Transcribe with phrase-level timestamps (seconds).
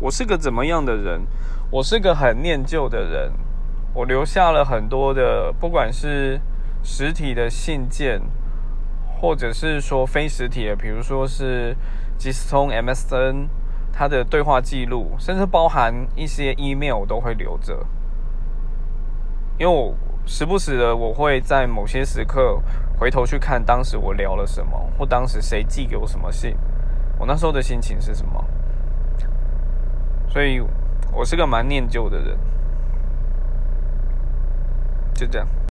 [0.00, 1.22] 我是个怎么样的人？
[1.70, 3.32] 我是个很念旧的人。
[3.94, 6.40] 我留下了很多的，不管是
[6.82, 8.20] 实体的信件，
[9.20, 11.76] 或者是说非实体的，比如说是
[12.18, 13.46] 即时通、MSN，
[13.92, 17.86] 它的对话记录，甚至包含一些 email，我都会留着。
[19.58, 19.94] 因为我
[20.26, 22.60] 时不时的，我会在某些时刻
[22.98, 26.56] 回头去看当时我聊了什么，或当时谁寄给我什么信，
[27.16, 28.44] 我那时候的心情是什么。
[30.34, 30.60] 所以，
[31.12, 32.36] 我是个蛮念旧的人。
[35.14, 35.46] 就这样。